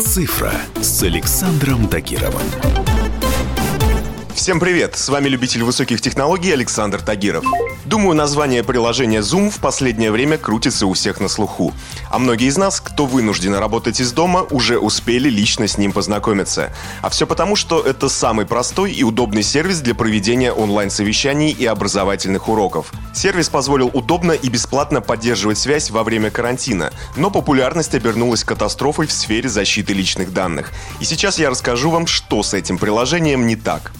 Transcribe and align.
«Цифра» 0.00 0.52
с 0.80 1.02
Александром 1.04 1.88
Тагировым. 1.88 2.83
Всем 4.34 4.58
привет! 4.58 4.96
С 4.96 5.08
вами 5.10 5.28
любитель 5.28 5.62
высоких 5.62 6.00
технологий 6.00 6.50
Александр 6.52 7.00
Тагиров. 7.00 7.44
Думаю, 7.84 8.16
название 8.16 8.64
приложения 8.64 9.20
Zoom 9.20 9.48
в 9.48 9.60
последнее 9.60 10.10
время 10.10 10.38
крутится 10.38 10.88
у 10.88 10.92
всех 10.92 11.20
на 11.20 11.28
слуху. 11.28 11.72
А 12.10 12.18
многие 12.18 12.48
из 12.48 12.56
нас, 12.56 12.80
кто 12.80 13.06
вынуждены 13.06 13.60
работать 13.60 14.00
из 14.00 14.10
дома, 14.12 14.42
уже 14.50 14.76
успели 14.76 15.28
лично 15.28 15.68
с 15.68 15.78
ним 15.78 15.92
познакомиться. 15.92 16.74
А 17.00 17.10
все 17.10 17.28
потому, 17.28 17.54
что 17.54 17.80
это 17.80 18.08
самый 18.08 18.44
простой 18.44 18.92
и 18.92 19.04
удобный 19.04 19.44
сервис 19.44 19.80
для 19.80 19.94
проведения 19.94 20.52
онлайн-совещаний 20.52 21.52
и 21.52 21.64
образовательных 21.64 22.48
уроков. 22.48 22.92
Сервис 23.14 23.48
позволил 23.48 23.88
удобно 23.94 24.32
и 24.32 24.48
бесплатно 24.48 25.00
поддерживать 25.00 25.58
связь 25.58 25.90
во 25.90 26.02
время 26.02 26.32
карантина, 26.32 26.92
но 27.16 27.30
популярность 27.30 27.94
обернулась 27.94 28.42
катастрофой 28.42 29.06
в 29.06 29.12
сфере 29.12 29.48
защиты 29.48 29.92
личных 29.92 30.32
данных. 30.32 30.72
И 30.98 31.04
сейчас 31.04 31.38
я 31.38 31.50
расскажу 31.50 31.90
вам, 31.90 32.08
что 32.08 32.42
с 32.42 32.52
этим 32.52 32.78
приложением 32.78 33.46
не 33.46 33.54
так. 33.54 33.92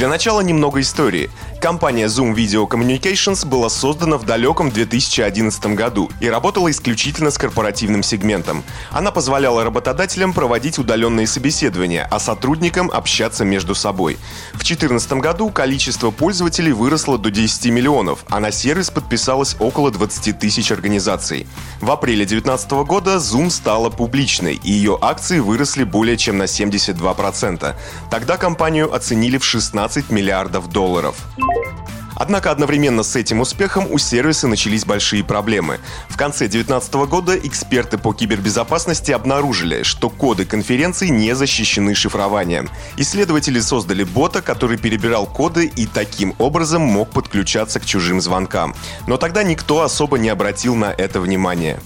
Для 0.00 0.08
начала 0.08 0.40
немного 0.40 0.80
истории. 0.80 1.28
Компания 1.60 2.06
Zoom 2.06 2.34
Video 2.34 2.66
Communications 2.66 3.46
была 3.46 3.68
создана 3.68 4.16
в 4.16 4.24
далеком 4.24 4.70
2011 4.70 5.66
году 5.76 6.10
и 6.18 6.26
работала 6.26 6.70
исключительно 6.70 7.30
с 7.30 7.36
корпоративным 7.36 8.02
сегментом. 8.02 8.64
Она 8.90 9.10
позволяла 9.10 9.62
работодателям 9.62 10.32
проводить 10.32 10.78
удаленные 10.78 11.26
собеседования, 11.26 12.08
а 12.10 12.18
сотрудникам 12.18 12.90
общаться 12.90 13.44
между 13.44 13.74
собой. 13.74 14.16
В 14.54 14.64
2014 14.64 15.12
году 15.14 15.50
количество 15.50 16.10
пользователей 16.10 16.72
выросло 16.72 17.18
до 17.18 17.30
10 17.30 17.66
миллионов, 17.66 18.24
а 18.30 18.40
на 18.40 18.52
сервис 18.52 18.90
подписалось 18.90 19.54
около 19.58 19.90
20 19.90 20.38
тысяч 20.38 20.72
организаций. 20.72 21.46
В 21.82 21.90
апреле 21.90 22.24
2019 22.24 22.70
года 22.88 23.16
Zoom 23.16 23.50
стала 23.50 23.90
публичной, 23.90 24.54
и 24.54 24.72
ее 24.72 24.96
акции 24.98 25.40
выросли 25.40 25.84
более 25.84 26.16
чем 26.16 26.38
на 26.38 26.44
72%. 26.44 27.74
Тогда 28.10 28.38
компанию 28.38 28.94
оценили 28.94 29.36
в 29.36 29.44
16 29.44 30.08
миллиардов 30.08 30.70
долларов. 30.70 31.16
Thank 31.52 31.66
you 31.66 31.79
Однако 32.20 32.50
одновременно 32.50 33.02
с 33.02 33.16
этим 33.16 33.40
успехом 33.40 33.86
у 33.90 33.96
сервиса 33.96 34.46
начались 34.46 34.84
большие 34.84 35.24
проблемы. 35.24 35.80
В 36.10 36.18
конце 36.18 36.48
2019 36.48 36.94
года 37.08 37.34
эксперты 37.34 37.96
по 37.96 38.12
кибербезопасности 38.12 39.10
обнаружили, 39.10 39.84
что 39.84 40.10
коды 40.10 40.44
конференций 40.44 41.08
не 41.08 41.34
защищены 41.34 41.94
шифрованием. 41.94 42.68
Исследователи 42.98 43.58
создали 43.58 44.04
бота, 44.04 44.42
который 44.42 44.76
перебирал 44.76 45.24
коды 45.24 45.72
и 45.74 45.86
таким 45.86 46.34
образом 46.36 46.82
мог 46.82 47.08
подключаться 47.08 47.80
к 47.80 47.86
чужим 47.86 48.20
звонкам. 48.20 48.74
Но 49.06 49.16
тогда 49.16 49.42
никто 49.42 49.80
особо 49.80 50.18
не 50.18 50.28
обратил 50.28 50.74
на 50.74 50.92
это 50.92 51.22
внимание. 51.22 51.80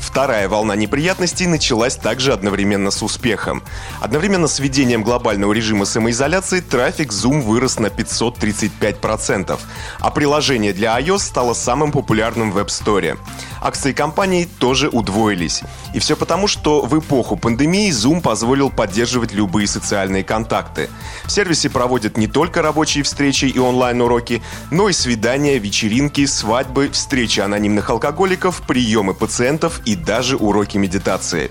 Вторая 0.00 0.48
волна 0.48 0.76
неприятностей 0.76 1.46
началась 1.46 1.96
также 1.96 2.32
одновременно 2.32 2.90
с 2.90 3.02
успехом. 3.02 3.62
Одновременно 4.00 4.48
с 4.48 4.58
введением 4.58 5.02
глобального 5.02 5.52
режима 5.52 5.86
самоизоляции 5.86 6.60
трафик 6.60 7.10
Zoom 7.10 7.40
вырос 7.40 7.78
на 7.78 7.86
535%, 7.86 9.58
а 10.00 10.10
приложение 10.10 10.72
для 10.72 10.98
iOS 11.00 11.20
стало 11.20 11.54
самым 11.54 11.92
популярным 11.92 12.52
в 12.52 12.58
App 12.58 12.68
Store. 12.68 13.18
Акции 13.60 13.92
компании 13.92 14.48
тоже 14.58 14.88
удвоились. 14.88 15.62
И 15.94 15.98
все 15.98 16.16
потому, 16.16 16.48
что 16.48 16.82
в 16.82 16.98
эпоху 16.98 17.36
пандемии 17.36 17.90
Zoom 17.90 18.20
позволил 18.20 18.70
поддерживать 18.70 19.32
любые 19.32 19.66
социальные 19.66 20.24
контакты. 20.24 20.90
В 21.24 21.30
сервисе 21.30 21.70
проводят 21.70 22.16
не 22.16 22.26
только 22.26 22.60
рабочие 22.60 23.04
встречи 23.04 23.46
и 23.46 23.58
онлайн-уроки, 23.58 24.42
но 24.70 24.88
и 24.88 24.92
свидания, 24.92 25.58
вечеринки, 25.58 26.26
свадьбы, 26.26 26.90
встречи 26.90 27.40
анонимных 27.40 27.88
алкоголиков, 27.90 28.62
приемы 28.66 29.14
пациентов 29.14 29.80
и 29.86 29.94
даже 29.96 30.36
уроки 30.36 30.76
медитации. 30.76 31.50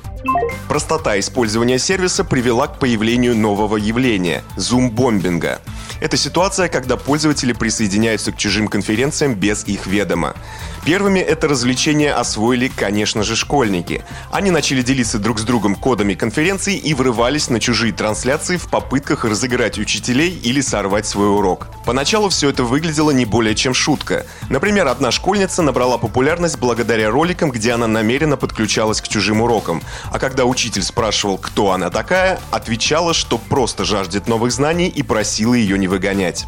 Простота 0.67 1.19
использования 1.19 1.79
сервиса 1.79 2.23
привела 2.23 2.67
к 2.67 2.79
появлению 2.79 3.35
нового 3.35 3.77
явления– 3.77 4.43
зум-бомбинга. 4.55 5.61
Это 6.03 6.17
ситуация, 6.17 6.67
когда 6.67 6.97
пользователи 6.97 7.53
присоединяются 7.53 8.33
к 8.33 8.37
чужим 8.37 8.67
конференциям 8.67 9.35
без 9.35 9.63
их 9.63 9.87
ведома. 9.87 10.35
Первыми 10.85 11.19
это 11.19 11.47
развлечение 11.47 12.13
освоили, 12.13 12.67
конечно 12.67 13.23
же, 13.23 13.37
школьники. 13.37 14.03
Они 14.31 14.51
начали 14.51 14.81
делиться 14.81 15.17
друг 15.17 15.39
с 15.39 15.43
другом 15.43 15.75
кодами 15.75 16.13
конференций 16.13 16.75
и 16.75 16.93
врывались 16.93 17.49
на 17.49 17.61
чужие 17.61 17.93
трансляции 17.93 18.57
в 18.57 18.67
попытках 18.67 19.23
разыграть 19.23 19.79
учителей 19.79 20.37
или 20.43 20.59
сорвать 20.59 21.05
свой 21.05 21.29
урок. 21.29 21.67
Поначалу 21.85 22.27
все 22.27 22.49
это 22.49 22.65
выглядело 22.65 23.11
не 23.11 23.23
более 23.23 23.55
чем 23.55 23.73
шутка. 23.73 24.25
Например, 24.49 24.87
одна 24.87 25.11
школьница 25.11 25.61
набрала 25.61 25.97
популярность 25.97 26.59
благодаря 26.59 27.09
роликам, 27.09 27.51
где 27.51 27.71
она 27.71 27.87
намеренно 27.87 28.35
подключалась 28.35 28.99
к 28.99 29.07
чужим 29.07 29.41
урокам. 29.41 29.81
А 30.11 30.19
когда 30.19 30.43
учитель 30.43 30.83
спрашивал, 30.83 31.37
кто 31.37 31.71
она 31.71 31.91
такая, 31.91 32.41
отвечала, 32.51 33.13
что 33.13 33.37
просто 33.37 33.85
жаждет 33.85 34.27
новых 34.27 34.51
знаний 34.51 34.89
и 34.89 35.01
просила 35.01 35.53
ее 35.53 35.77
не 35.79 35.87
выгонять. 35.87 36.45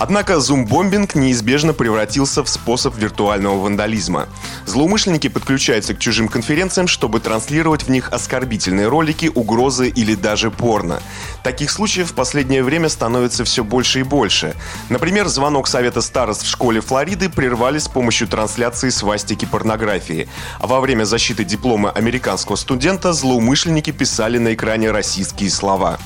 Однако 0.00 0.40
зум-бомбинг 0.40 1.14
неизбежно 1.14 1.74
превратился 1.74 2.42
в 2.42 2.48
способ 2.48 2.96
виртуального 2.96 3.60
вандализма. 3.60 4.28
Злоумышленники 4.64 5.28
подключаются 5.28 5.92
к 5.92 5.98
чужим 5.98 6.26
конференциям, 6.26 6.88
чтобы 6.88 7.20
транслировать 7.20 7.82
в 7.82 7.90
них 7.90 8.10
оскорбительные 8.10 8.88
ролики, 8.88 9.30
угрозы 9.32 9.90
или 9.90 10.14
даже 10.14 10.50
порно. 10.50 11.02
Таких 11.44 11.70
случаев 11.70 12.12
в 12.12 12.14
последнее 12.14 12.62
время 12.62 12.88
становится 12.88 13.44
все 13.44 13.62
больше 13.62 14.00
и 14.00 14.02
больше. 14.02 14.54
Например, 14.88 15.28
звонок 15.28 15.68
Совета 15.68 16.00
старост 16.00 16.44
в 16.44 16.48
школе 16.48 16.80
Флориды 16.80 17.28
прервали 17.28 17.78
с 17.78 17.86
помощью 17.86 18.26
трансляции 18.26 18.88
свастики 18.88 19.44
порнографии. 19.44 20.30
А 20.60 20.66
во 20.66 20.80
время 20.80 21.04
защиты 21.04 21.44
диплома 21.44 21.90
американского 21.90 22.56
студента 22.56 23.12
злоумышленники 23.12 23.90
писали 23.90 24.38
на 24.38 24.54
экране 24.54 24.92
российские 24.92 25.50
слова. 25.50 25.98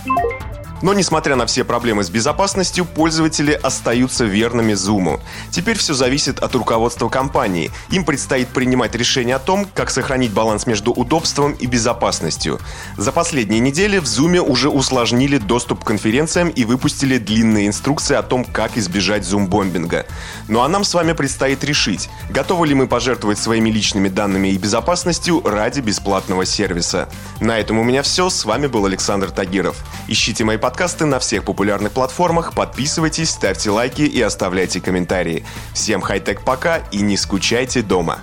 Но 0.82 0.92
несмотря 0.92 1.36
на 1.36 1.46
все 1.46 1.64
проблемы 1.64 2.04
с 2.04 2.10
безопасностью, 2.10 2.84
пользователи 2.84 3.52
остаются 3.52 4.24
верными 4.24 4.72
Zoom. 4.72 5.20
Теперь 5.50 5.78
все 5.78 5.94
зависит 5.94 6.38
от 6.40 6.54
руководства 6.54 7.08
компании. 7.08 7.70
Им 7.90 8.04
предстоит 8.04 8.48
принимать 8.48 8.94
решение 8.94 9.36
о 9.36 9.38
том, 9.38 9.66
как 9.74 9.90
сохранить 9.90 10.32
баланс 10.32 10.66
между 10.66 10.92
удобством 10.92 11.52
и 11.52 11.66
безопасностью. 11.66 12.60
За 12.96 13.12
последние 13.12 13.60
недели 13.60 13.98
в 13.98 14.04
Zoom 14.04 14.38
уже 14.40 14.68
усложнили 14.68 15.38
доступ 15.38 15.84
к 15.84 15.86
конференциям 15.86 16.48
и 16.48 16.64
выпустили 16.64 17.18
длинные 17.18 17.66
инструкции 17.66 18.16
о 18.16 18.22
том, 18.22 18.44
как 18.44 18.76
избежать 18.76 19.24
зум-бомбинга. 19.24 20.06
Ну 20.48 20.60
а 20.60 20.68
нам 20.68 20.84
с 20.84 20.94
вами 20.94 21.12
предстоит 21.12 21.64
решить, 21.64 22.08
готовы 22.30 22.66
ли 22.66 22.74
мы 22.74 22.86
пожертвовать 22.86 23.38
своими 23.38 23.70
личными 23.70 24.08
данными 24.08 24.48
и 24.48 24.58
безопасностью 24.58 25.42
ради 25.44 25.80
бесплатного 25.80 26.44
сервиса. 26.44 27.08
На 27.40 27.58
этом 27.58 27.78
у 27.78 27.84
меня 27.84 28.02
все. 28.02 28.28
С 28.30 28.44
вами 28.44 28.66
был 28.66 28.86
Александр 28.86 29.30
Тагиров. 29.30 29.76
Ищите 30.08 30.44
мои 30.44 30.56
подкасты 30.64 31.04
на 31.04 31.18
всех 31.18 31.44
популярных 31.44 31.92
платформах, 31.92 32.54
подписывайтесь, 32.54 33.28
ставьте 33.28 33.68
лайки 33.68 34.00
и 34.00 34.22
оставляйте 34.22 34.80
комментарии. 34.80 35.44
Всем 35.74 36.00
хай-тек 36.00 36.42
пока 36.42 36.78
и 36.90 37.02
не 37.02 37.18
скучайте 37.18 37.82
дома. 37.82 38.20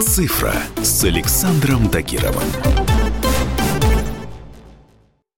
«Цифра» 0.00 0.54
с 0.80 1.02
Александром 1.02 1.88
Тагировым. 1.88 2.44